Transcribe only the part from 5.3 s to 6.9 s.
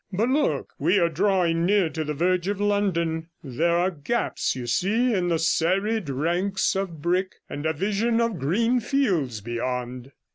serried ranks